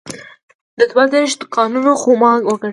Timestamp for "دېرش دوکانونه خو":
1.13-2.11